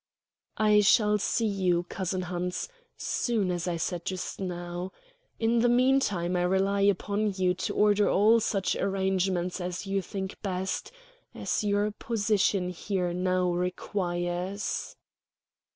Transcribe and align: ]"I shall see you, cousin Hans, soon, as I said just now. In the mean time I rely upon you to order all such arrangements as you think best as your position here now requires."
]"I 0.57 0.79
shall 0.81 1.19
see 1.19 1.45
you, 1.45 1.83
cousin 1.83 2.23
Hans, 2.23 2.67
soon, 2.97 3.51
as 3.51 3.67
I 3.67 3.77
said 3.77 4.03
just 4.03 4.39
now. 4.39 4.91
In 5.37 5.59
the 5.59 5.69
mean 5.69 5.99
time 5.99 6.35
I 6.35 6.41
rely 6.41 6.81
upon 6.81 7.33
you 7.33 7.53
to 7.53 7.75
order 7.75 8.09
all 8.09 8.39
such 8.39 8.75
arrangements 8.75 9.61
as 9.61 9.85
you 9.85 10.01
think 10.01 10.41
best 10.41 10.91
as 11.35 11.63
your 11.63 11.91
position 11.91 12.69
here 12.71 13.13
now 13.13 13.51
requires." 13.53 14.95